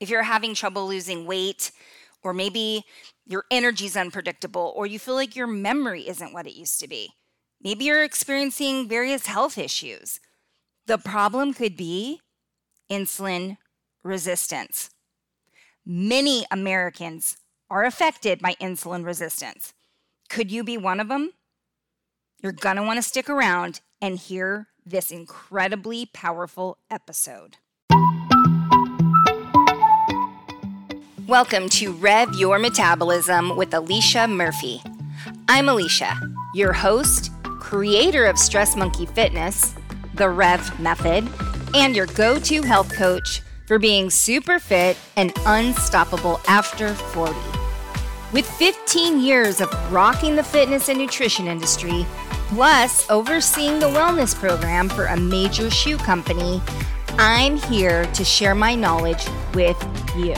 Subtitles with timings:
[0.00, 1.70] If you're having trouble losing weight,
[2.22, 2.84] or maybe
[3.26, 7.10] your energy's unpredictable, or you feel like your memory isn't what it used to be,
[7.62, 10.20] maybe you're experiencing various health issues.
[10.86, 12.20] The problem could be
[12.90, 13.56] insulin
[14.02, 14.90] resistance.
[15.86, 17.36] Many Americans
[17.70, 19.72] are affected by insulin resistance.
[20.28, 21.32] Could you be one of them?
[22.42, 27.56] You're going to want to stick around and hear this incredibly powerful episode.
[31.28, 34.82] Welcome to Rev Your Metabolism with Alicia Murphy.
[35.48, 36.20] I'm Alicia,
[36.52, 39.74] your host, creator of Stress Monkee Fitness,
[40.12, 41.26] the Rev Method,
[41.74, 47.34] and your go to health coach for being super fit and unstoppable after 40.
[48.34, 52.04] With 15 years of rocking the fitness and nutrition industry,
[52.48, 56.60] plus overseeing the wellness program for a major shoe company,
[57.16, 59.82] I'm here to share my knowledge with
[60.18, 60.34] you.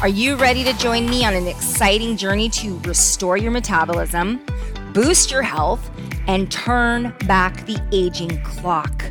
[0.00, 4.44] Are you ready to join me on an exciting journey to restore your metabolism,
[4.92, 5.90] boost your health,
[6.26, 9.04] and turn back the aging clock?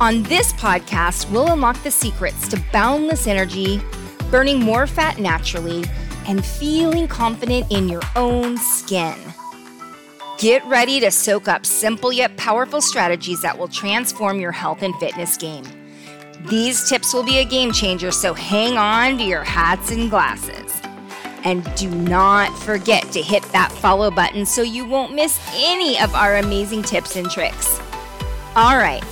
[0.00, 3.80] On this podcast, we'll unlock the secrets to boundless energy,
[4.32, 5.84] burning more fat naturally,
[6.26, 9.14] and feeling confident in your own skin.
[10.38, 14.94] Get ready to soak up simple yet powerful strategies that will transform your health and
[14.96, 15.64] fitness game.
[16.44, 20.78] These tips will be a game changer, so hang on to your hats and glasses.
[21.42, 26.14] And do not forget to hit that follow button so you won't miss any of
[26.14, 27.80] our amazing tips and tricks.
[28.56, 29.02] All right,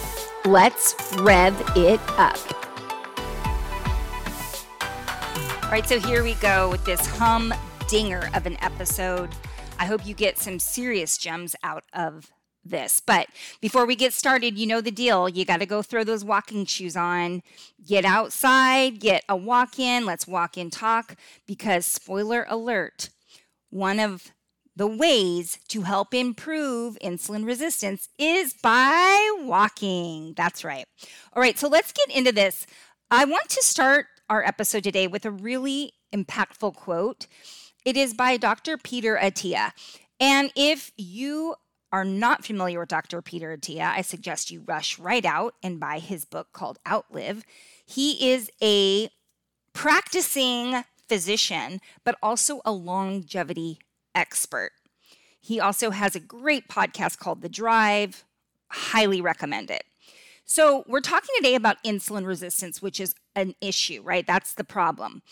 [0.44, 2.36] let's rev it up.
[5.64, 9.30] All right, so here we go with this humdinger of an episode.
[9.78, 12.30] I hope you get some serious gems out of
[12.64, 13.00] this.
[13.00, 13.28] But
[13.60, 15.28] before we get started, you know the deal.
[15.28, 17.42] You got to go throw those walking shoes on,
[17.86, 20.06] get outside, get a walk in.
[20.06, 23.10] Let's walk in talk because, spoiler alert,
[23.70, 24.32] one of
[24.74, 30.32] the ways to help improve insulin resistance is by walking.
[30.36, 30.86] That's right.
[31.34, 32.66] All right, so let's get into this.
[33.10, 37.26] I want to start our episode today with a really impactful quote.
[37.84, 38.78] It is by Dr.
[38.78, 39.72] Peter Attia.
[40.18, 41.56] And if you
[41.92, 43.20] are not familiar with Dr.
[43.20, 47.44] Peter Attia, I suggest you rush right out and buy his book called Outlive.
[47.84, 49.10] He is a
[49.74, 53.78] practicing physician, but also a longevity
[54.14, 54.72] expert.
[55.40, 58.24] He also has a great podcast called The Drive.
[58.70, 59.84] Highly recommend it.
[60.44, 64.26] So, we're talking today about insulin resistance, which is an issue, right?
[64.26, 65.22] That's the problem.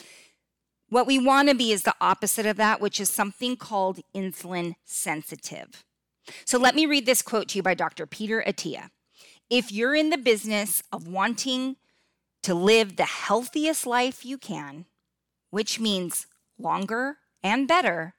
[0.89, 4.75] What we want to be is the opposite of that, which is something called insulin
[4.85, 5.85] sensitive.
[6.45, 8.07] So let me read this quote to you by Dr.
[8.07, 8.91] Peter Attia.
[9.49, 11.77] If you're in the business of wanting
[12.43, 14.87] to live the healthiest life you can,
[15.51, 16.27] which means
[16.59, 18.15] longer and better,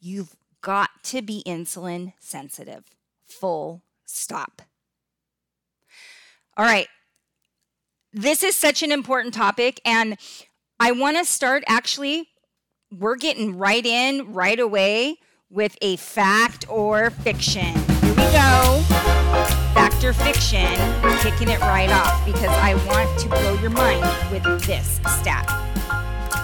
[0.00, 2.84] you've got to be insulin sensitive.
[3.26, 4.62] Full stop.
[6.56, 6.88] All right.
[8.12, 10.16] This is such an important topic, and
[10.80, 12.28] I want to start actually,
[12.90, 15.18] we're getting right in right away
[15.50, 17.72] with a fact or fiction.
[18.00, 18.82] Here we go.
[19.74, 20.74] Fact or fiction.
[21.20, 25.46] Kicking it right off because I want to blow your mind with this stat.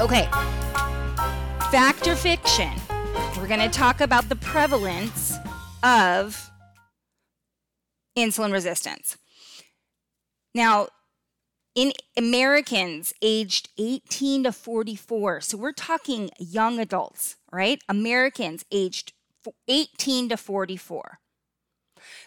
[0.01, 0.29] Okay.
[1.71, 2.73] Fact or fiction.
[3.37, 5.37] We're going to talk about the prevalence
[5.83, 6.51] of
[8.17, 9.17] insulin resistance.
[10.55, 10.89] Now,
[11.75, 17.81] in Americans aged 18 to 44, so we're talking young adults, right?
[17.89, 19.13] Americans aged
[19.69, 21.19] 18 to 44.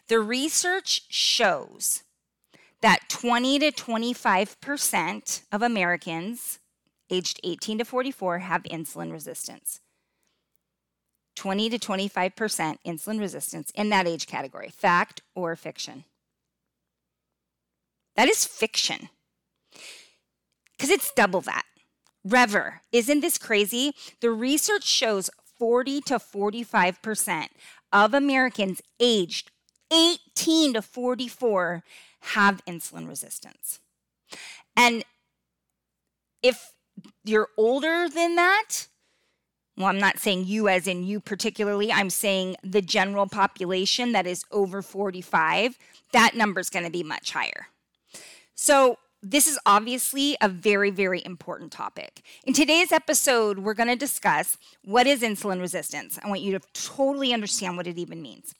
[0.07, 2.03] The research shows
[2.81, 6.59] that 20 to 25% of Americans
[7.09, 9.79] aged 18 to 44 have insulin resistance.
[11.35, 14.69] 20 to 25% insulin resistance in that age category.
[14.69, 16.05] Fact or fiction?
[18.15, 19.09] That is fiction
[20.77, 21.63] because it's double that.
[22.25, 23.93] Rever, isn't this crazy?
[24.19, 27.47] The research shows 40 to 45%
[27.93, 29.51] of Americans aged
[29.93, 31.83] 18 to 44
[32.19, 33.79] have insulin resistance.
[34.75, 35.05] And
[36.41, 36.73] if
[37.23, 38.87] you're older than that,
[39.77, 44.25] well, I'm not saying you as in you particularly, I'm saying the general population that
[44.25, 45.77] is over 45,
[46.13, 47.67] that number is going to be much higher.
[48.55, 52.21] So, this is obviously a very, very important topic.
[52.45, 56.19] In today's episode, we're going to discuss what is insulin resistance.
[56.23, 58.53] I want you to totally understand what it even means.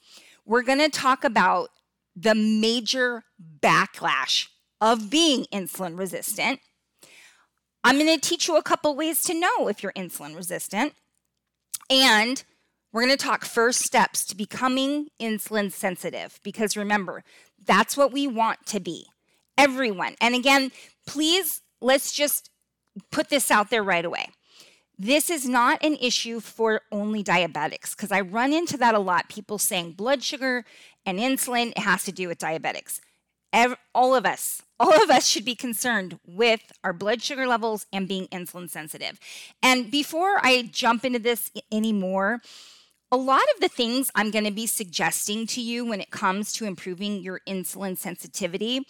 [0.44, 1.70] We're going to talk about
[2.16, 3.26] the major
[3.62, 4.48] backlash
[4.82, 6.60] of being insulin resistant.
[7.84, 10.94] I'm going to teach you a couple ways to know if you're insulin resistant.
[11.92, 12.44] And
[12.92, 17.24] we're going to talk first steps to becoming insulin sensitive because remember,
[17.64, 19.06] that's what we want to be.
[19.58, 20.16] Everyone.
[20.22, 20.72] And again,
[21.06, 22.50] please let's just
[23.12, 24.30] put this out there right away.
[24.98, 29.28] This is not an issue for only diabetics because I run into that a lot.
[29.28, 30.64] People saying blood sugar
[31.06, 33.02] and insulin it has to do with diabetics.
[33.52, 37.86] Every, all of us, all of us should be concerned with our blood sugar levels
[37.92, 39.20] and being insulin sensitive.
[39.62, 42.40] And before I jump into this anymore,
[43.12, 46.54] a lot of the things I'm going to be suggesting to you when it comes
[46.54, 48.86] to improving your insulin sensitivity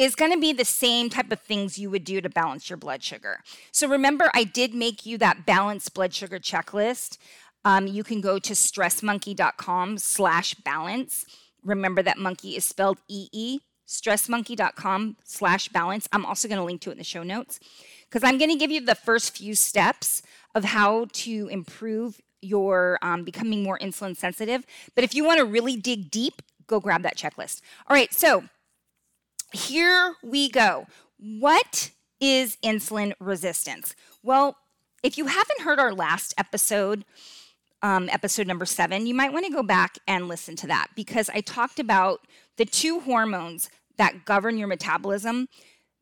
[0.00, 2.78] is going to be the same type of things you would do to balance your
[2.78, 3.40] blood sugar.
[3.70, 7.18] So remember, I did make you that balanced blood sugar checklist.
[7.66, 11.26] Um, you can go to stressmonkee.com slash balance.
[11.62, 16.08] Remember that monkey is spelled E-E, stressmonkee.com slash balance.
[16.14, 17.60] I'm also going to link to it in the show notes
[18.08, 20.22] because I'm going to give you the first few steps
[20.54, 24.64] of how to improve your um, becoming more insulin sensitive.
[24.94, 27.60] But if you want to really dig deep, go grab that checklist.
[27.86, 28.44] All right, so
[29.52, 30.86] here we go.
[31.18, 33.94] What is insulin resistance?
[34.22, 34.56] Well,
[35.02, 37.04] if you haven't heard our last episode,
[37.82, 41.30] um, episode number seven, you might want to go back and listen to that because
[41.30, 42.26] I talked about
[42.56, 45.48] the two hormones that govern your metabolism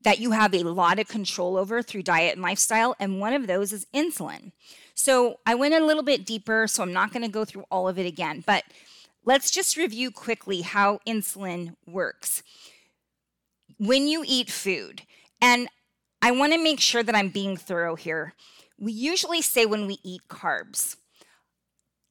[0.03, 3.47] that you have a lot of control over through diet and lifestyle, and one of
[3.47, 4.53] those is insulin.
[4.95, 7.89] So I went a little bit deeper, so I'm not going to go through all
[7.89, 8.65] of it again, but
[9.25, 12.43] let's just review quickly how insulin works
[13.79, 15.03] when you eat food,
[15.41, 15.69] and
[16.21, 18.35] I want to make sure that I'm being thorough here.
[18.79, 20.97] We usually say when we eat carbs.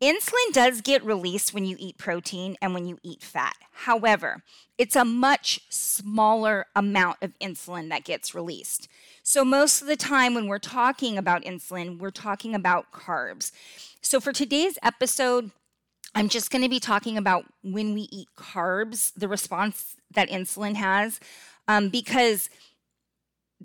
[0.01, 3.55] Insulin does get released when you eat protein and when you eat fat.
[3.71, 4.43] However,
[4.77, 8.87] it's a much smaller amount of insulin that gets released.
[9.23, 13.51] So, most of the time when we're talking about insulin, we're talking about carbs.
[14.01, 15.49] So, for today's episode,
[16.13, 20.75] I'm just going to be talking about when we eat carbs, the response that insulin
[20.75, 21.19] has
[21.67, 22.49] um, because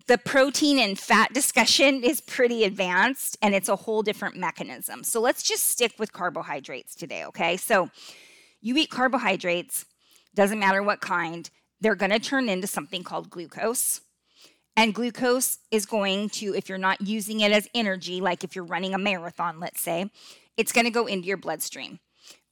[0.06, 5.04] the protein and fat discussion is pretty advanced and it's a whole different mechanism.
[5.04, 7.56] So let's just stick with carbohydrates today, okay?
[7.56, 7.90] So
[8.60, 9.84] you eat carbohydrates,
[10.34, 11.48] doesn't matter what kind,
[11.80, 14.00] they're going to turn into something called glucose.
[14.76, 18.64] And glucose is going to, if you're not using it as energy, like if you're
[18.64, 20.10] running a marathon, let's say,
[20.56, 21.98] it's going to go into your bloodstream.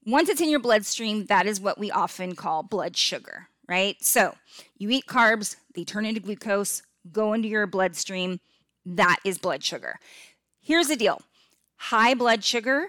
[0.05, 3.97] Once it's in your bloodstream, that is what we often call blood sugar, right?
[4.03, 4.35] So
[4.77, 6.83] you eat carbs, they turn into glucose,
[7.13, 8.41] go into your bloodstream.
[8.85, 9.99] That is blood sugar.
[10.61, 11.23] Here's the deal
[11.77, 12.89] high blood sugar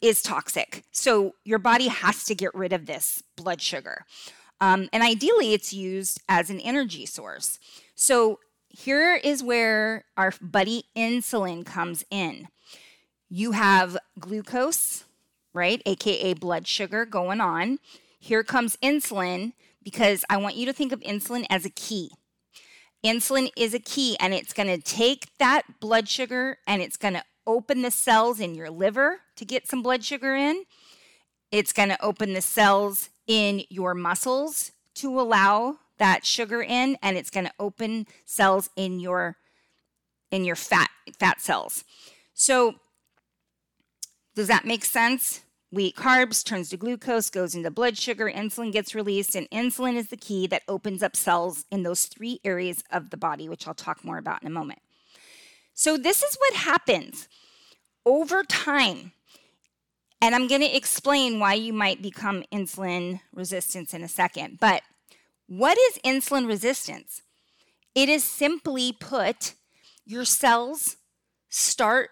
[0.00, 0.84] is toxic.
[0.90, 4.04] So your body has to get rid of this blood sugar.
[4.60, 7.58] Um, and ideally, it's used as an energy source.
[7.94, 12.48] So here is where our buddy insulin comes in.
[13.28, 15.04] You have glucose,
[15.52, 17.78] right, AKA blood sugar going on.
[18.18, 22.10] Here comes insulin because I want you to think of insulin as a key.
[23.04, 27.14] Insulin is a key, and it's going to take that blood sugar and it's going
[27.14, 30.64] to open the cells in your liver to get some blood sugar in.
[31.50, 37.16] It's going to open the cells in your muscles to allow that sugar in, and
[37.16, 39.36] it's going to open cells in your
[40.30, 41.84] in your fat fat cells.
[42.34, 42.74] So,
[44.34, 45.40] does that make sense?
[45.70, 49.96] We eat carbs, turns to glucose, goes into blood sugar, insulin gets released, and insulin
[49.96, 53.66] is the key that opens up cells in those three areas of the body, which
[53.66, 54.80] I'll talk more about in a moment.
[55.74, 57.28] So, this is what happens
[58.06, 59.12] over time.
[60.20, 64.58] And I'm going to explain why you might become insulin resistance in a second.
[64.60, 64.82] But
[65.46, 67.22] what is insulin resistance?
[67.94, 69.54] It is simply put,
[70.04, 70.96] your cells
[71.48, 72.10] start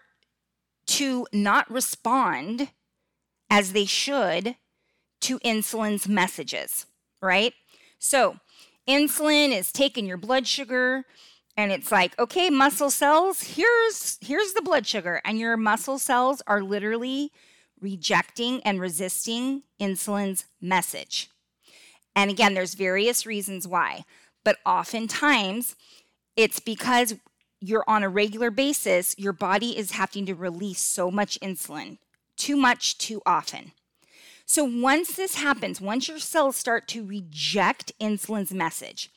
[0.86, 2.68] to not respond
[3.50, 4.56] as they should
[5.22, 6.86] to insulin's messages,
[7.20, 7.54] right?
[7.98, 8.36] So,
[8.88, 11.04] insulin is taking your blood sugar
[11.56, 16.42] and it's like, okay, muscle cells, here's here's the blood sugar and your muscle cells
[16.46, 17.32] are literally
[17.80, 21.30] rejecting and resisting insulin's message.
[22.14, 24.04] And again, there's various reasons why,
[24.44, 25.76] but oftentimes
[26.36, 27.14] it's because
[27.60, 31.98] you're on a regular basis, your body is having to release so much insulin
[32.37, 33.73] too much too often.
[34.45, 39.11] So once this happens, once your cells start to reject insulin's message,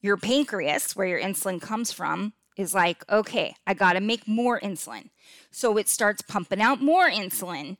[0.00, 4.58] your pancreas, where your insulin comes from, is like, okay, I got to make more
[4.60, 5.10] insulin.
[5.50, 7.76] So it starts pumping out more insulin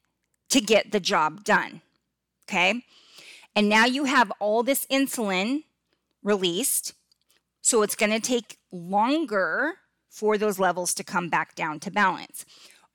[0.51, 1.83] to get the job done.
[2.49, 2.83] Okay?
[3.57, 5.65] And now you have all this insulin
[6.23, 6.95] released.
[7.61, 9.75] So it's to take longer
[10.09, 12.47] for those levels to come back down to balance.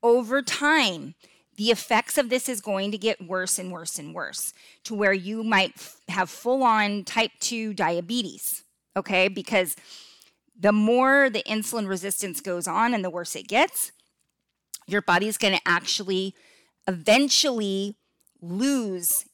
[0.03, 1.15] Over time,
[1.55, 5.13] the effects of this is going to get worse and worse and worse to where
[5.13, 8.63] you might f- have full on type 2 diabetes,
[8.97, 9.27] okay?
[9.27, 9.75] Because
[10.59, 13.91] the more the insulin resistance goes on and the worse it gets,
[14.87, 16.35] your body's going to actually
[16.87, 17.95] eventually
[18.41, 19.25] lose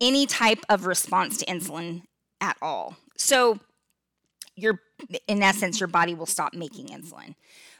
[0.00, 2.02] any type of response to insulin
[2.40, 2.96] at all.
[3.16, 3.58] So,
[4.54, 4.80] your
[5.26, 7.34] in essence, your body will stop making insulin.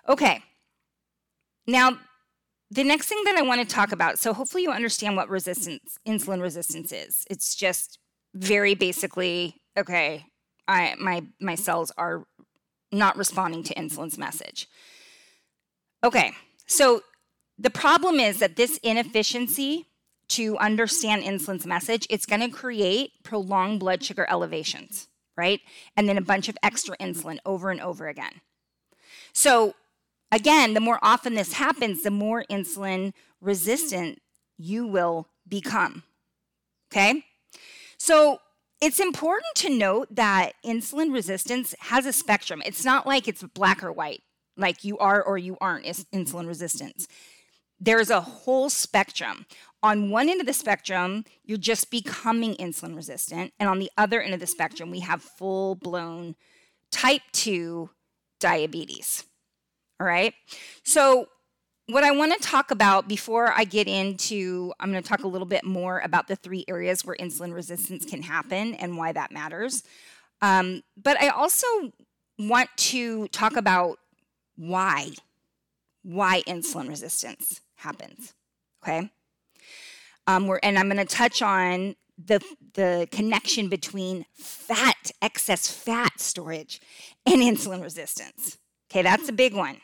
[0.08, 0.42] Okay.
[1.66, 1.99] Now,
[2.73, 5.99] the next thing that I want to talk about, so hopefully you understand what resistance,
[6.09, 7.26] insulin resistance is.
[7.29, 7.99] It's just
[8.35, 10.25] very basically, okay,
[10.67, 12.25] I my my cells are
[12.91, 14.69] not responding to insulin's message.
[16.02, 16.33] Okay,
[16.67, 17.02] so
[17.59, 19.88] the problem is that this inefficiency
[20.29, 25.61] to understand insulin's message, it's going to create prolonged blood sugar elevations, right?
[25.95, 28.41] And then a bunch of extra insulin over and over again.
[29.35, 29.75] So
[30.32, 34.20] again, the more often this happens, the more insulin resistant
[34.58, 36.02] you will become.
[36.90, 37.24] Okay?
[37.98, 38.40] So
[38.80, 42.62] it's important to note that insulin resistance has a spectrum.
[42.66, 44.22] It's not like it's black or white,
[44.56, 47.06] like you are or you aren't insulin resistance.
[47.78, 49.46] There's a whole spectrum.
[49.82, 53.52] On one end of the spectrum, you're just becoming insulin resistant.
[53.58, 56.36] And on the other end of the spectrum, we have full blown
[56.92, 57.90] type 2
[58.38, 59.24] diabetes.
[60.02, 60.35] All right.
[60.82, 61.28] So,
[61.87, 65.28] what I want to talk about before I get into, I'm going to talk a
[65.28, 69.30] little bit more about the three areas where insulin resistance can happen and why that
[69.30, 69.85] matters.
[70.40, 71.68] Um, but I also
[72.37, 74.00] want to talk about
[74.56, 75.11] why,
[76.02, 78.35] why insulin resistance happens.
[78.82, 79.09] Okay.
[80.26, 82.40] Um, and I'm going to touch on the
[82.75, 86.80] the connection between fat, excess fat storage,
[87.25, 88.59] and insulin resistance.
[88.92, 89.78] Okay, that's a big one.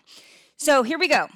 [0.59, 1.29] So here we go.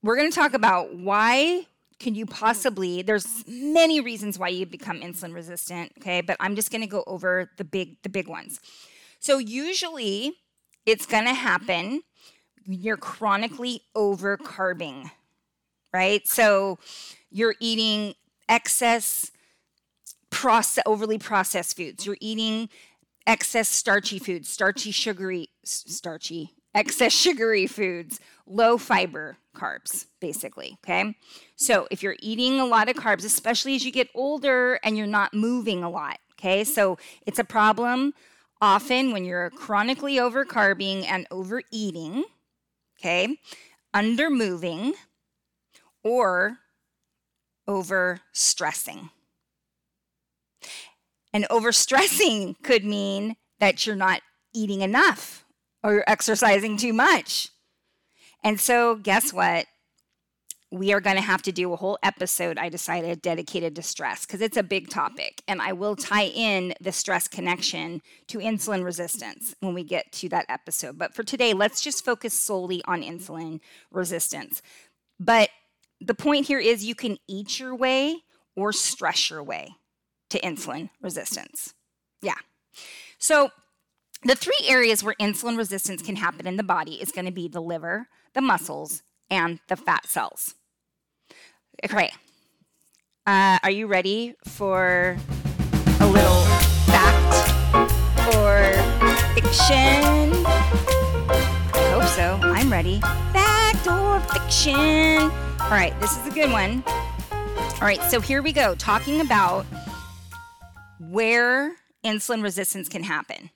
[0.00, 1.66] We're going to talk about why
[1.98, 6.20] can you possibly there's many reasons why you become insulin resistant, okay?
[6.20, 8.60] But I'm just going to go over the big the big ones.
[9.18, 10.34] So usually
[10.86, 12.02] it's going to happen
[12.64, 15.10] when you're chronically over carbing,
[15.92, 16.24] right?
[16.28, 16.78] So
[17.28, 18.14] you're eating
[18.48, 19.32] excess
[20.30, 22.06] process overly processed foods.
[22.06, 22.68] You're eating
[23.28, 30.78] excess starchy foods, starchy, sugary, starchy, excess sugary foods, low fiber carbs, basically.
[30.84, 31.14] Okay.
[31.56, 35.06] So if you're eating a lot of carbs, especially as you get older and you're
[35.06, 38.14] not moving a lot, okay, so it's a problem
[38.60, 42.24] often when you're chronically overcarbing and overeating,
[42.98, 43.38] okay,
[43.92, 44.94] under moving,
[46.04, 46.58] or
[47.66, 49.10] over stressing.
[51.32, 54.22] And overstressing could mean that you're not
[54.54, 55.44] eating enough
[55.82, 57.48] or you're exercising too much.
[58.42, 59.36] And so, guess mm-hmm.
[59.36, 59.66] what?
[60.70, 64.26] We are going to have to do a whole episode, I decided, dedicated to stress
[64.26, 65.42] because it's a big topic.
[65.48, 66.14] And I will mm-hmm.
[66.14, 70.98] tie in the stress connection to insulin resistance when we get to that episode.
[70.98, 74.60] But for today, let's just focus solely on insulin resistance.
[75.18, 75.48] But
[76.00, 78.18] the point here is you can eat your way
[78.54, 79.70] or stress your way
[80.30, 81.74] to insulin resistance.
[82.20, 82.34] Yeah.
[83.18, 83.50] So,
[84.22, 87.48] the three areas where insulin resistance can happen in the body is going to be
[87.48, 90.54] the liver, the muscles, and the fat cells.
[91.84, 92.10] Okay.
[93.26, 95.16] Uh, are you ready for
[96.00, 96.42] a little
[96.86, 98.72] fact or
[99.34, 100.44] fiction?
[101.74, 102.40] I hope so.
[102.42, 103.00] I'm ready.
[103.32, 104.74] Fact or fiction?
[104.74, 106.82] All right, this is a good one.
[107.30, 108.74] All right, so here we go.
[108.74, 109.66] Talking about
[110.98, 113.50] where insulin resistance can happen.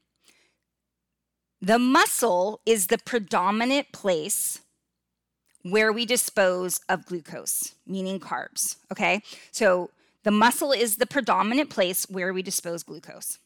[1.62, 4.61] The muscle is the predominant place
[5.62, 8.76] where we dispose of glucose, meaning carbs.
[8.90, 9.90] Okay, so
[10.25, 13.38] the muscle is the predominant place where we dispose glucose.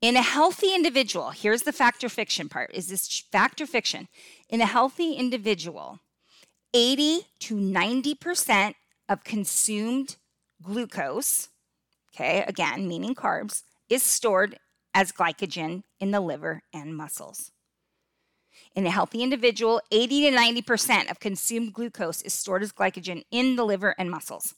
[0.00, 4.06] In a healthy individual, here's the factor fiction part is this factor fiction?
[4.48, 5.98] In a healthy individual,
[6.72, 8.74] 80 to 90%
[9.08, 10.16] of consumed
[10.62, 11.48] glucose
[12.14, 14.58] okay, again, meaning carbs, is stored
[14.94, 17.50] as glycogen in the liver and muscles.
[18.74, 23.56] In a healthy individual, 80 to 90% of consumed glucose is stored as glycogen in
[23.56, 24.54] the liver and muscles.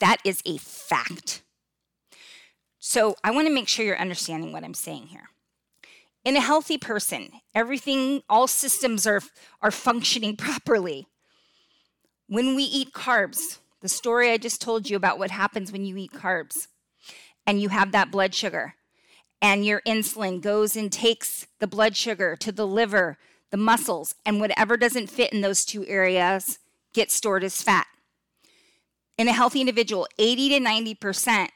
[0.00, 1.42] That is a fact.
[2.78, 5.28] So I want to make sure you're understanding what I'm saying here.
[6.24, 9.22] In a healthy person, everything, all systems are,
[9.62, 11.06] are functioning properly.
[12.28, 15.96] When we eat carbs, the story I just told you about what happens when you
[15.96, 16.68] eat carbs
[17.46, 18.74] and you have that blood sugar.
[19.40, 23.18] And your insulin goes and takes the blood sugar to the liver,
[23.50, 26.58] the muscles, and whatever doesn't fit in those two areas
[26.92, 27.86] gets stored as fat.
[29.16, 31.48] In a healthy individual, 80 to 90%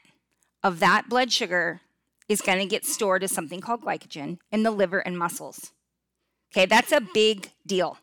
[0.63, 1.81] of that blood sugar
[2.29, 5.71] is going to get stored as something called glycogen in the liver and muscles.
[6.51, 7.97] Okay, that's a big deal.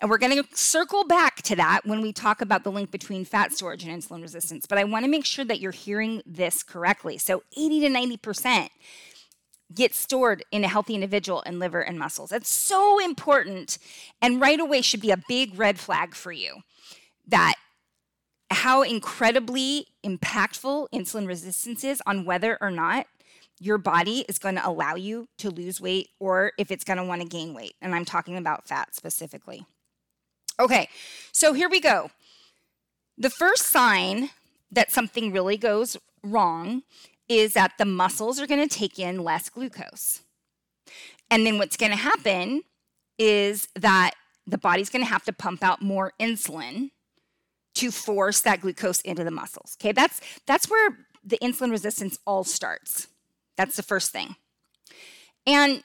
[0.00, 3.24] And we're going to circle back to that when we talk about the link between
[3.24, 4.66] fat storage and insulin resistance.
[4.66, 7.18] But I want to make sure that you're hearing this correctly.
[7.18, 8.68] So 80 to 90%
[9.74, 12.30] get stored in a healthy individual in liver and muscles.
[12.30, 13.78] That's so important
[14.22, 16.60] and right away should be a big red flag for you
[17.26, 17.54] that
[18.50, 23.06] how incredibly impactful insulin resistance is on whether or not
[23.60, 27.04] your body is going to allow you to lose weight or if it's going to
[27.04, 27.74] want to gain weight.
[27.80, 29.64] And I'm talking about fat specifically.
[30.58, 30.88] Okay,
[31.32, 32.10] so here we go.
[33.16, 34.30] The first sign
[34.70, 36.82] that something really goes wrong
[37.28, 40.22] is that the muscles are going to take in less glucose.
[41.30, 42.62] And then what's going to happen
[43.18, 44.12] is that
[44.46, 46.90] the body's going to have to pump out more insulin
[47.76, 49.76] to force that glucose into the muscles.
[49.80, 53.08] Okay, that's that's where the insulin resistance all starts.
[53.56, 54.36] That's the first thing.
[55.46, 55.82] And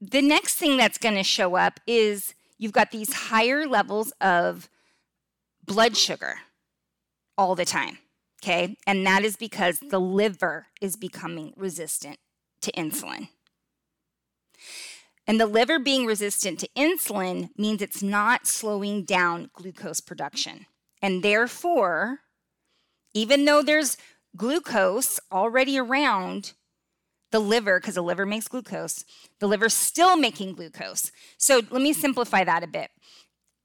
[0.00, 4.68] the next thing that's going to show up is you've got these higher levels of
[5.64, 6.36] blood sugar
[7.36, 7.98] all the time.
[8.42, 8.76] Okay.
[8.86, 12.18] And that is because the liver is becoming resistant
[12.60, 13.28] to insulin.
[15.26, 20.66] And the liver being resistant to insulin means it's not slowing down glucose production.
[21.02, 22.20] And therefore,
[23.12, 23.96] even though there's
[24.36, 26.52] glucose already around
[27.32, 29.04] the liver, because the liver makes glucose,
[29.40, 31.10] the liver's still making glucose.
[31.38, 32.90] So let me simplify that a bit.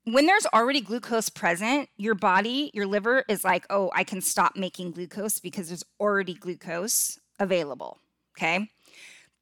[0.06, 4.56] When there's already glucose present, your body, your liver is like, oh, I can stop
[4.56, 8.00] making glucose because there's already glucose available.
[8.36, 8.68] Okay.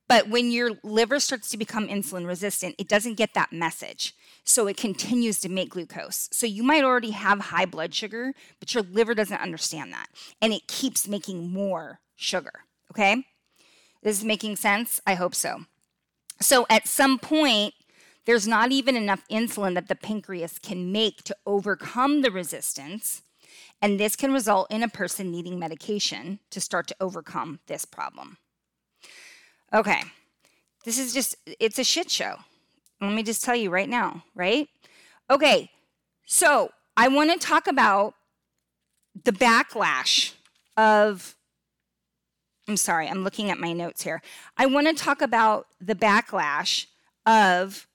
[0.09, 4.15] But when your liver starts to become insulin resistant, it doesn't get that message.
[4.43, 6.27] So it continues to make glucose.
[6.31, 10.07] So you might already have high blood sugar, but your liver doesn't understand that.
[10.41, 12.63] And it keeps making more sugar.
[12.91, 13.23] Okay?
[14.01, 14.99] This is making sense?
[15.05, 15.65] I hope so.
[16.41, 17.75] So at some point,
[18.25, 23.21] there's not even enough insulin that the pancreas can make to overcome the resistance.
[23.79, 28.37] And this can result in a person needing medication to start to overcome this problem.
[29.73, 30.01] Okay.
[30.85, 32.35] This is just, it's a shit show.
[33.01, 34.67] Let me just tell you right now, right?
[35.29, 35.69] Okay.
[36.25, 38.13] So I want to talk about
[39.23, 40.33] the backlash
[40.77, 41.35] of,
[42.67, 44.21] I'm sorry, I'm looking at my notes here.
[44.57, 46.85] I want to talk about the backlash
[47.25, 47.87] of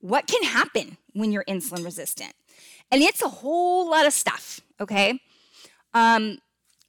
[0.00, 2.32] what can happen when you're insulin resistant.
[2.90, 5.20] And it's a whole lot of stuff, okay?
[5.94, 6.38] Um,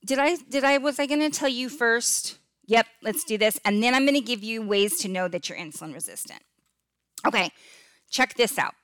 [0.06, 2.37] did I did I was I going to tell you first
[2.68, 3.60] Yep, let's do this.
[3.66, 6.42] And then I'm going to give you ways to know that you're insulin resistant.
[7.26, 7.50] Okay,
[8.10, 8.76] check this out.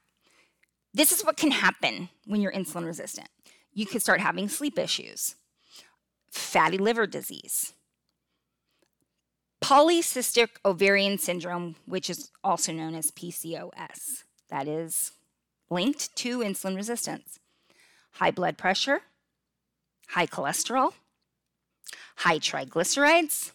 [0.94, 3.28] This is what can happen when you're insulin resistant.
[3.74, 5.36] You could start having sleep issues,
[6.32, 7.74] fatty liver disease,
[9.62, 14.24] polycystic ovarian syndrome, which is also known as PCOS.
[14.50, 15.14] That is
[15.70, 17.40] linked to insulin resistance,
[18.14, 19.02] high blood pressure,
[20.10, 20.94] high cholesterol,
[22.18, 23.52] high triglycerides,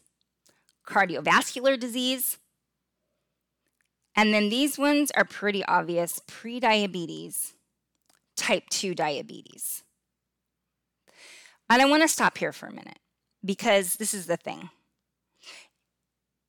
[0.88, 2.38] cardiovascular disease.
[4.16, 7.53] And then these ones are pretty obvious prediabetes,
[8.37, 9.85] type 2 diabetes.
[11.70, 12.98] And I want to stop here for a minute
[13.44, 14.70] because this is the thing.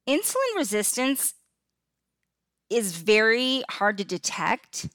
[0.08, 1.36] Insulin resistance
[2.70, 4.88] is very hard to detect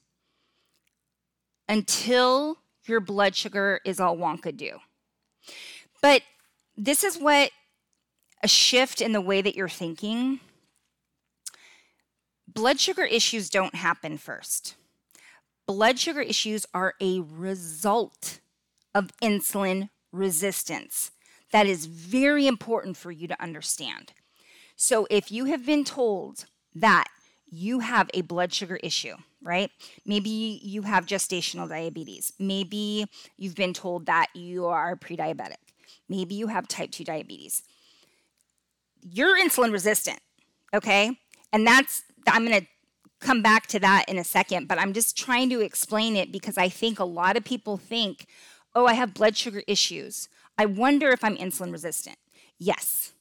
[1.69, 4.79] until your blood sugar is all wonka do.
[6.01, 6.23] But
[6.75, 7.51] this is what
[8.45, 10.39] a shift in the way that you're thinking,
[12.47, 14.75] blood sugar issues don't happen first.
[15.65, 18.39] Blood sugar issues are a result
[18.93, 21.09] of insulin resistance.
[21.51, 24.13] That is very important for you to understand.
[24.75, 27.05] So, if you have been told that
[27.49, 29.71] you have a blood sugar issue, right?
[30.05, 32.31] Maybe you have gestational diabetes.
[32.37, 35.63] Maybe you've been told that you are pre diabetic.
[36.07, 37.63] Maybe you have type 2 diabetes
[39.09, 40.19] you're insulin resistant,
[40.73, 41.17] okay?
[41.53, 42.67] And that's, I'm gonna
[43.19, 46.57] come back to that in a second, but I'm just trying to explain it because
[46.57, 48.25] I think a lot of people think,
[48.73, 50.27] oh, I have blood sugar issues.
[50.57, 52.17] I wonder if I'm insulin resistant.
[52.57, 53.13] Yes,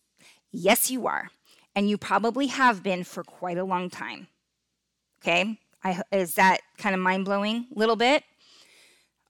[0.53, 1.31] yes, you are.
[1.77, 4.29] And you probably have been for quite a long time.
[5.21, 7.67] Okay, I, is that kind of mind blowing?
[7.75, 8.23] A little bit?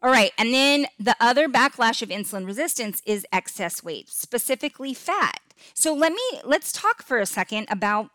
[0.02, 5.40] All right, and then the other backlash of insulin resistance is excess weight, specifically fat.
[5.74, 8.10] So let me let's talk for a second about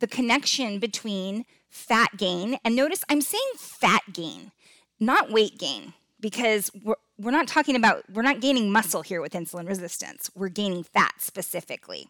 [0.00, 4.52] the connection between fat gain and notice I'm saying fat gain,
[5.00, 9.32] not weight gain because we're, we're not talking about we're not gaining muscle here with
[9.32, 10.30] insulin resistance.
[10.34, 12.08] We're gaining fat specifically.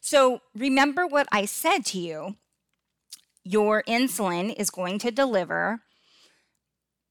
[0.00, 2.36] So remember what I said to you.
[3.42, 5.80] Your insulin is going to deliver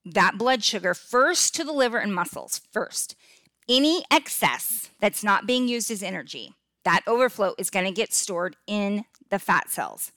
[0.06, 3.16] that blood sugar first to the liver and muscles first.
[3.70, 6.54] Any excess that's not being used as energy,
[6.84, 10.12] that overflow is going to get stored in the fat cells.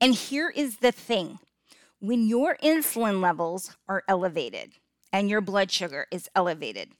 [0.00, 1.38] And here is the thing
[2.00, 4.72] when your insulin levels are elevated
[5.12, 6.90] and your blood sugar is elevated,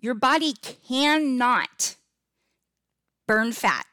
[0.00, 0.54] your body
[0.88, 1.96] cannot
[3.26, 3.86] burn fat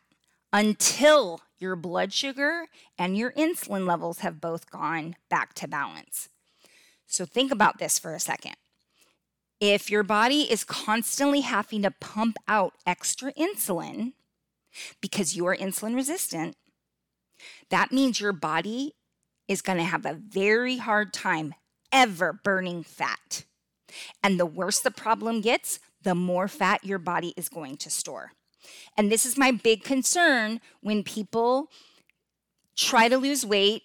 [0.51, 2.67] until your blood sugar
[2.97, 6.29] and your insulin levels have both gone back to balance.
[7.05, 8.55] So think about this for a second.
[9.59, 14.13] If your body is constantly having to pump out extra insulin
[15.01, 16.55] because you are insulin resistant,
[17.69, 18.93] that means your body
[19.47, 21.53] is going to have a very hard time
[21.91, 23.45] ever burning fat.
[24.23, 28.31] And the worse the problem gets, the more fat your body is going to store.
[28.97, 31.69] And this is my big concern when people
[32.75, 33.83] try to lose weight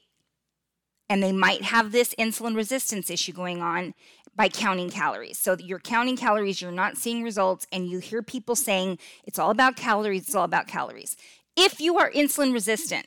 [1.10, 3.94] and they might have this insulin resistance issue going on
[4.38, 5.36] by counting calories.
[5.36, 9.50] So you're counting calories, you're not seeing results, and you hear people saying it's all
[9.50, 11.16] about calories, it's all about calories.
[11.56, 13.06] If you are insulin resistant,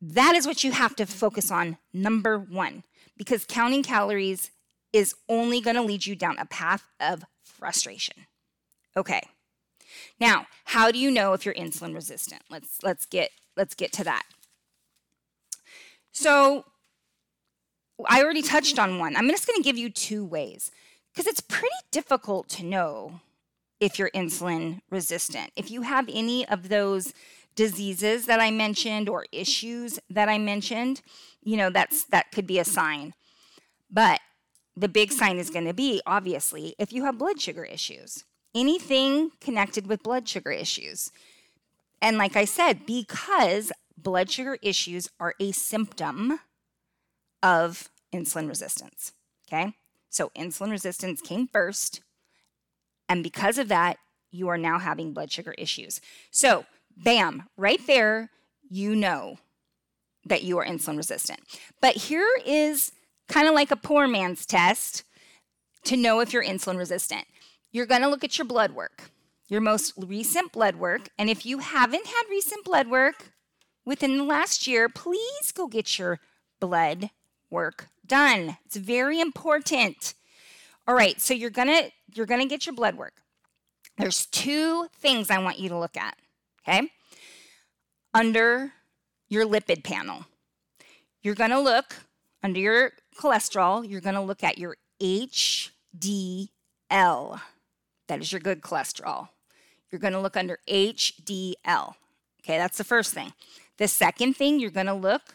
[0.00, 2.82] that is what you have to focus on, number one,
[3.16, 4.50] because counting calories
[4.92, 8.26] is only going to lead you down a path of frustration.
[8.96, 9.22] Okay.
[10.18, 12.42] Now, how do you know if you're insulin resistant?
[12.50, 14.24] Let's let's get let's get to that.
[16.10, 16.64] So,
[18.08, 19.16] I already touched on one.
[19.16, 20.70] I'm just going to give you two ways
[21.12, 23.20] because it's pretty difficult to know
[23.80, 25.50] if you're insulin resistant.
[25.56, 27.12] If you have any of those
[27.54, 31.02] diseases that I mentioned or issues that I mentioned,
[31.42, 33.14] you know, that's that could be a sign.
[33.90, 34.20] But
[34.76, 38.24] the big sign is going to be obviously if you have blood sugar issues.
[38.54, 41.10] Anything connected with blood sugar issues.
[42.00, 46.40] And like I said, because blood sugar issues are a symptom
[47.42, 49.12] of insulin resistance.
[49.48, 49.74] Okay?
[50.10, 52.00] So insulin resistance came first.
[53.08, 53.98] And because of that,
[54.30, 56.00] you are now having blood sugar issues.
[56.30, 56.64] So,
[56.96, 58.30] bam, right there,
[58.68, 59.38] you know
[60.24, 61.40] that you are insulin resistant.
[61.80, 62.92] But here is
[63.28, 65.04] kind of like a poor man's test
[65.84, 67.26] to know if you're insulin resistant.
[67.70, 69.10] You're going to look at your blood work,
[69.48, 71.08] your most recent blood work.
[71.18, 73.32] And if you haven't had recent blood work
[73.84, 76.20] within the last year, please go get your
[76.60, 77.10] blood
[77.52, 78.56] work done.
[78.64, 80.14] It's very important.
[80.88, 83.22] All right, so you're going to you're going to get your blood work.
[83.96, 86.16] There's two things I want you to look at,
[86.62, 86.90] okay?
[88.12, 88.72] Under
[89.28, 90.26] your lipid panel.
[91.22, 91.94] You're going to look
[92.42, 96.50] under your cholesterol, you're going to look at your HDL.
[98.08, 99.28] That is your good cholesterol.
[99.90, 101.94] You're going to look under HDL.
[102.42, 103.32] Okay, that's the first thing.
[103.78, 105.34] The second thing you're going to look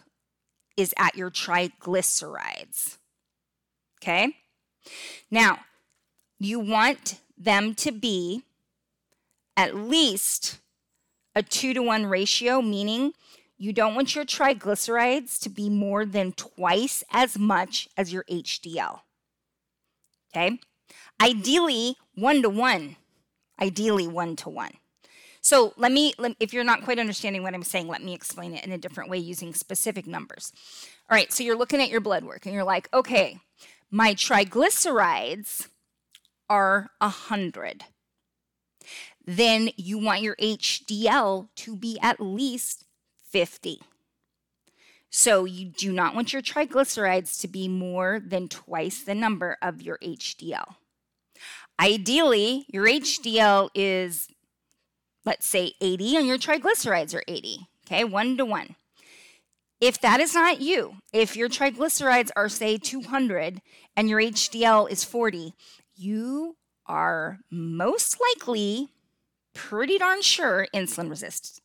[0.77, 2.97] is at your triglycerides.
[4.01, 4.35] Okay?
[5.29, 5.59] Now,
[6.39, 8.43] you want them to be
[9.57, 10.59] at least
[11.35, 13.13] a two to one ratio, meaning
[13.57, 19.01] you don't want your triglycerides to be more than twice as much as your HDL.
[20.31, 20.59] Okay?
[21.21, 22.97] Ideally, one to one.
[23.59, 24.73] Ideally, one to one.
[25.41, 28.65] So let me, if you're not quite understanding what I'm saying, let me explain it
[28.65, 30.51] in a different way using specific numbers.
[31.09, 33.39] All right, so you're looking at your blood work and you're like, okay,
[33.89, 35.69] my triglycerides
[36.49, 37.85] are 100.
[39.25, 42.85] Then you want your HDL to be at least
[43.29, 43.81] 50.
[45.09, 49.81] So you do not want your triglycerides to be more than twice the number of
[49.81, 50.75] your HDL.
[51.79, 54.27] Ideally, your HDL is,
[55.27, 58.75] let's say, 80 and your triglycerides are 80, okay, one to one.
[59.79, 63.61] If that is not you, if your triglycerides are, say, 200
[63.95, 65.53] and your HDL is 40,
[65.95, 66.55] you
[66.87, 68.87] are most likely
[69.53, 71.59] pretty darn sure insulin resistant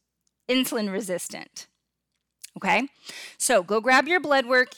[0.48, 1.66] insulin resistant.
[2.56, 2.88] Okay?
[3.38, 4.74] So go grab your blood work.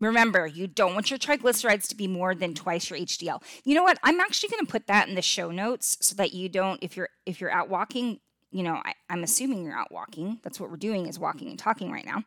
[0.00, 3.42] Remember, you don't want your triglycerides to be more than twice your HDL.
[3.64, 3.98] You know what?
[4.02, 6.96] I'm actually going to put that in the show notes so that you don't if
[6.96, 10.38] you're if you're out walking, you know, I, am assuming you're out walking.
[10.42, 12.24] That's what we're doing is walking and talking right now.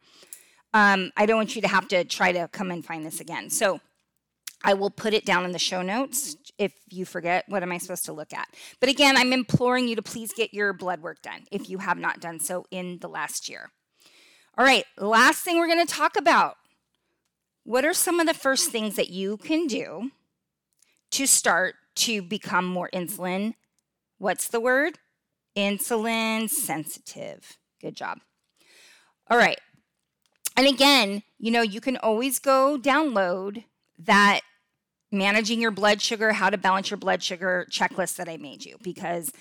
[0.75, 3.49] Um, I don't want you to have to try to come and find this again.
[3.49, 3.79] So
[4.63, 6.35] I will put it down in the show notes.
[6.57, 8.47] If you forget, what am I supposed to look at?
[8.79, 11.97] But again, I'm imploring you to please get your blood work done if you have
[11.97, 13.71] not done so in the last year.
[14.57, 16.57] All right, last thing we're going to talk about.
[17.63, 20.11] What are some of the first things that you can do
[21.11, 23.53] to start to become more insulin?
[24.17, 24.99] What's the word?
[25.55, 27.57] Insulin sensitive.
[27.81, 28.19] Good job.
[29.29, 29.59] All right.
[30.57, 33.63] And again, you know, you can always go download
[33.99, 34.41] that
[35.11, 38.77] managing your blood sugar, how to balance your blood sugar checklist that I made you
[38.83, 39.31] because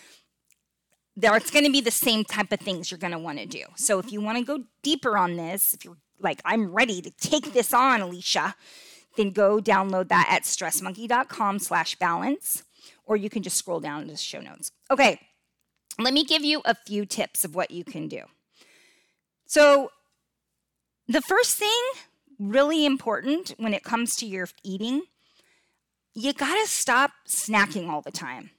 [1.16, 3.46] there it's going to be the same type of things you're going to want to
[3.46, 3.64] do.
[3.76, 7.10] So if you want to go deeper on this, if you're like, I'm ready to
[7.10, 8.54] take this on, Alicia,
[9.16, 12.62] then go download that at stressmonkee.com slash balance,
[13.04, 14.72] or you can just scroll down to the show notes.
[14.90, 15.20] Okay,
[15.98, 18.22] let me give you a few tips of what you can do.
[19.46, 19.90] So
[21.06, 21.82] the first thing,
[22.38, 25.02] really important when it comes to your eating,
[26.14, 28.50] you got to stop snacking all the time.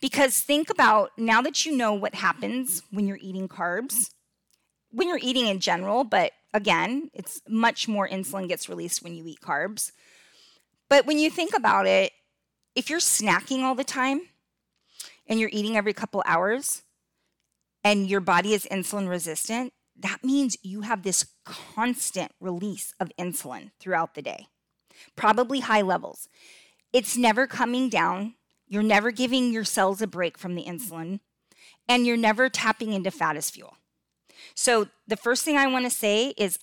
[0.00, 4.10] Because think about now that you know what happens when you're eating carbs,
[4.90, 9.26] when you're eating in general, but again, it's much more insulin gets released when you
[9.26, 9.92] eat carbs.
[10.88, 12.12] But when you think about it,
[12.74, 14.22] if you're snacking all the time
[15.26, 16.82] and you're eating every couple hours
[17.82, 23.70] and your body is insulin resistant, that means you have this constant release of insulin
[23.80, 24.46] throughout the day,
[25.16, 26.28] probably high levels.
[26.92, 28.34] It's never coming down.
[28.68, 31.20] You're never giving your cells a break from the insulin,
[31.88, 33.76] and you're never tapping into fat as fuel.
[34.56, 36.58] So, the first thing I want to say is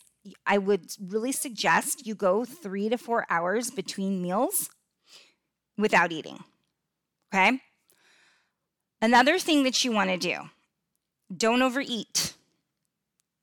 [0.45, 4.71] I would really suggest you go three to four hours between meals
[5.77, 6.43] without eating.
[7.31, 7.59] Okay?
[8.99, 10.49] Another thing that you want to do
[11.35, 12.33] don't overeat.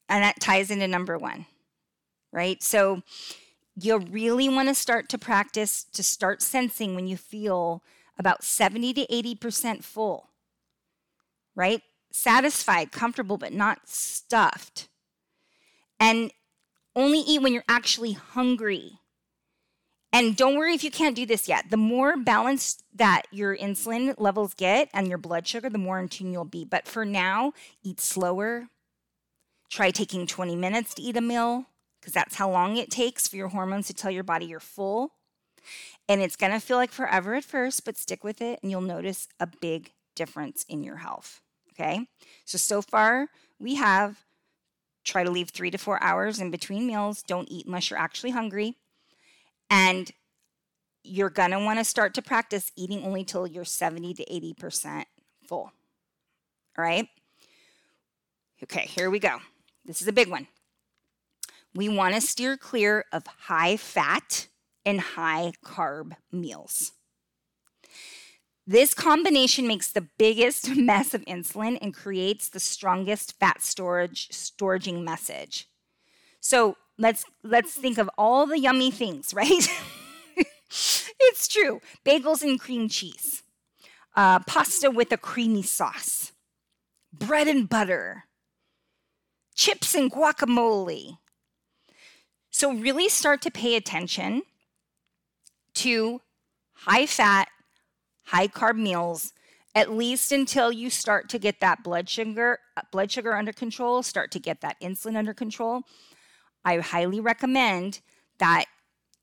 [0.09, 1.47] And that ties into number one,
[2.33, 2.61] right?
[2.61, 3.03] So,
[3.77, 7.85] you really want to start to practice to start sensing when you feel
[8.19, 10.29] about 70 to 80% full,
[11.55, 11.83] right?
[12.13, 14.89] Satisfied, comfortable, but not stuffed.
[15.99, 16.31] And
[16.97, 19.01] only eat when you're actually hungry.
[20.13, 21.71] And don't worry if you can't do this yet.
[21.71, 26.09] The more balanced that your insulin levels get and your blood sugar, the more in
[26.09, 26.65] tune you'll be.
[26.65, 27.53] But for now,
[27.85, 28.67] eat slower.
[29.69, 31.67] Try taking 20 minutes to eat a meal
[32.01, 35.13] because that's how long it takes for your hormones to tell your body you're full.
[36.09, 38.81] And it's going to feel like forever at first, but stick with it and you'll
[38.81, 41.41] notice a big difference in your health.
[41.81, 42.07] Okay.
[42.45, 44.25] So, so far we have
[45.05, 47.23] try to leave three to four hours in between meals.
[47.23, 48.77] Don't eat unless you're actually hungry.
[49.71, 50.11] And
[51.03, 55.05] you're going to want to start to practice eating only till you're 70 to 80%
[55.47, 55.73] full.
[56.77, 57.09] All right.
[58.63, 59.39] Okay, here we go.
[59.87, 60.47] This is a big one
[61.75, 64.49] we want to steer clear of high fat
[64.85, 66.93] and high carb meals.
[68.71, 75.03] This combination makes the biggest mess of insulin and creates the strongest fat storage storaging
[75.03, 75.69] message.
[76.41, 79.67] So let's let's think of all the yummy things, right?
[80.71, 81.81] it's true.
[82.07, 83.43] Bagels and cream cheese,
[84.15, 86.31] uh, pasta with a creamy sauce,
[87.13, 88.27] bread and butter,
[89.57, 91.19] chips and guacamole,
[92.53, 94.43] so, really start to pay attention
[95.75, 96.21] to
[96.73, 97.49] high fat,
[98.31, 99.33] high carb meals
[99.75, 104.03] at least until you start to get that blood sugar uh, blood sugar under control,
[104.03, 105.83] start to get that insulin under control.
[106.65, 108.01] I highly recommend
[108.39, 108.67] that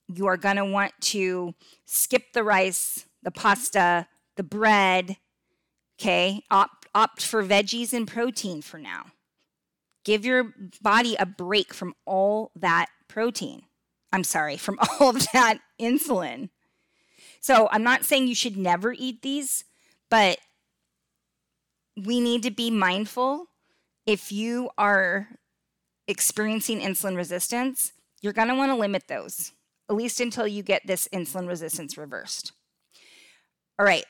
[0.08, 5.16] you are going to want to skip the rice, the pasta, the bread,
[5.98, 6.42] okay?
[6.50, 9.06] Opt opt for veggies and protein for now.
[10.04, 13.62] Give your body a break from all that protein.
[14.12, 16.48] I'm sorry, from all that insulin.
[17.40, 19.64] So I'm not saying you should never eat these,
[20.10, 20.38] but
[21.96, 23.46] we need to be mindful
[24.06, 25.28] if you are
[26.06, 29.52] experiencing insulin resistance, you're going to want to limit those,
[29.90, 32.52] at least until you get this insulin resistance reversed.
[33.78, 34.04] All right.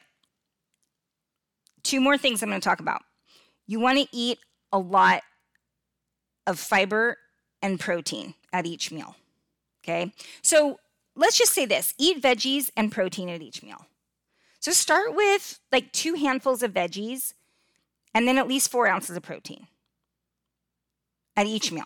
[1.83, 3.03] Two more things I'm going to talk about.
[3.67, 4.39] You want to eat
[4.73, 5.23] a lot
[6.47, 7.19] of fiber
[7.61, 9.17] and protein at each meal.
[9.85, 10.13] Okay,
[10.43, 10.79] so
[11.19, 13.87] let's just say this eat veggies and protein at each meal.
[14.61, 17.35] So start with like two handfuls of veggies
[18.15, 19.67] and then at least four ounces of protein
[21.37, 21.85] at each meal.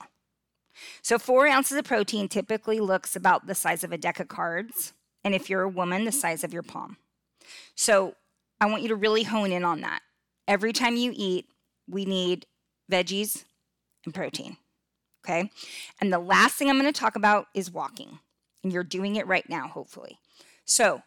[1.03, 4.95] So, four ounces of protein typically looks about the size of a deck of cards.
[5.25, 6.97] And if you're a woman, the size of your palm.
[7.75, 8.15] So,
[8.61, 10.01] I want you to really hone in on that.
[10.49, 11.49] Every time you eat,
[11.89, 12.47] we need
[12.91, 13.45] veggies
[14.05, 14.57] and protein.
[15.25, 15.51] Okay.
[16.01, 18.19] And the last thing I'm going to talk about is walking.
[18.63, 20.19] And you're doing it right now, hopefully.
[20.65, 21.03] So,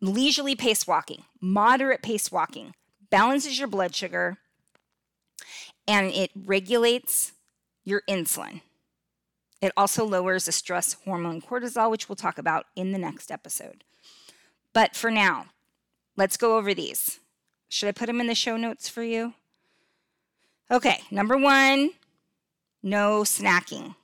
[0.00, 2.74] leisurely pace walking, moderate pace walking
[3.10, 4.38] balances your blood sugar
[5.86, 7.32] and it regulates
[7.84, 8.60] your insulin.
[9.60, 13.82] It also lowers the stress hormone cortisol, which we'll talk about in the next episode.
[14.72, 15.46] But for now,
[16.16, 17.18] let's go over these.
[17.68, 19.34] Should I put them in the show notes for you?
[20.70, 21.90] Okay, number one,
[22.82, 23.94] no snacking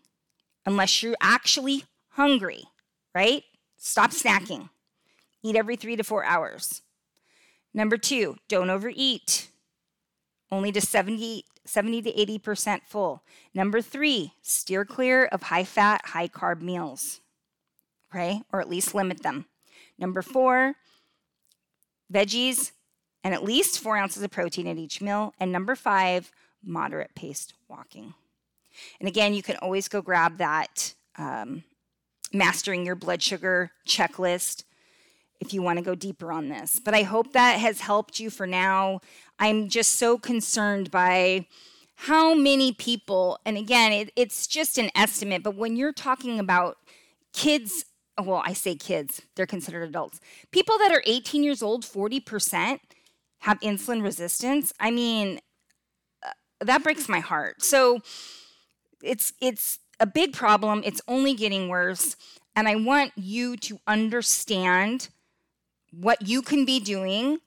[0.66, 2.64] unless you're actually hungry,
[3.14, 3.44] right?
[3.76, 4.70] Stop snacking.
[5.42, 6.82] Eat every three to four hours.
[7.72, 9.48] Number two, don't overeat.
[10.50, 13.24] Only to 70, 70 to 80% full.
[13.52, 17.20] Number three, steer clear of high fat, high carb meals,
[18.10, 18.42] okay?
[18.52, 19.46] Or at least limit them.
[19.98, 20.74] Number four,
[22.12, 22.72] veggies
[23.24, 25.34] and at least four ounces of protein at each meal.
[25.40, 26.30] And number five,
[26.62, 28.14] moderate paced walking.
[29.00, 31.64] And again, you can always go grab that um,
[32.32, 34.64] mastering your blood sugar checklist
[35.40, 36.80] if you want to go deeper on this.
[36.82, 39.00] But I hope that has helped you for now.
[39.38, 41.46] I'm just so concerned by
[41.96, 46.76] how many people, and again, it, it's just an estimate, but when you're talking about
[47.32, 47.84] kids,
[48.22, 52.80] well, I say kids, they're considered adults, people that are 18 years old, 40%
[53.40, 54.72] have insulin resistance.
[54.80, 55.40] I mean,
[56.24, 57.62] uh, that breaks my heart.
[57.62, 58.00] So
[59.04, 60.82] it's it's a big problem.
[60.84, 62.16] It's only getting worse.
[62.56, 65.08] And I want you to understand
[65.90, 67.38] what you can be doing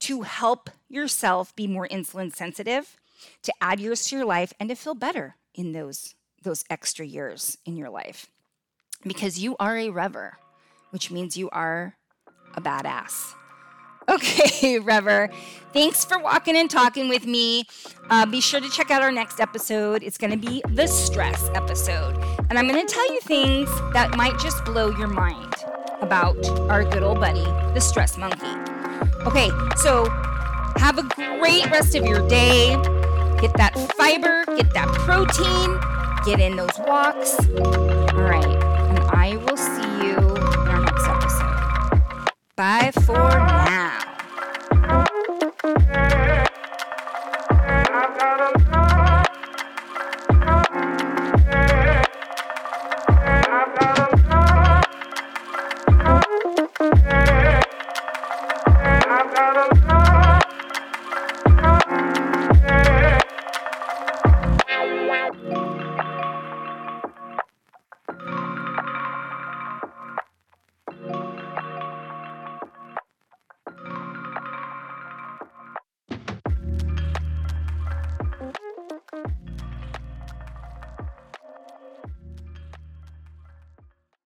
[0.00, 2.96] to help yourself be more insulin sensitive,
[3.42, 7.58] to add years to your life, and to feel better in those, those extra years
[7.64, 8.26] in your life.
[9.04, 10.38] Because you are a rever,
[10.90, 11.96] which means you are
[12.54, 13.34] a badass.
[14.08, 15.30] Okay, Rever.
[15.72, 17.66] Thanks for walking and talking with me.
[18.08, 20.02] Uh, be sure to check out our next episode.
[20.02, 22.16] It's going to be the stress episode.
[22.48, 25.52] And I'm going to tell you things that might just blow your mind
[26.00, 26.36] about
[26.70, 28.46] our good old buddy, the Stress Monkee.
[29.26, 30.04] Okay, so
[30.76, 32.70] have a great rest of your day.
[33.40, 35.78] Get that fiber, get that protein,
[36.24, 37.38] get in those walks.
[37.58, 38.55] All right,
[42.56, 44.05] Bye for now.